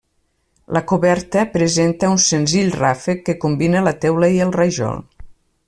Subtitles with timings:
[0.77, 4.99] La coberta presenta un senzill ràfec que combina la teula i el rajol.